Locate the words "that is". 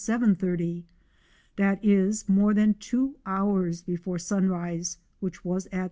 1.57-2.27